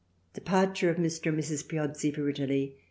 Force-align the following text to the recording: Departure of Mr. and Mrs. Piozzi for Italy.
Departure 0.33 0.89
of 0.89 0.97
Mr. 0.97 1.27
and 1.29 1.37
Mrs. 1.37 1.63
Piozzi 1.67 2.09
for 2.09 2.27
Italy. 2.27 2.75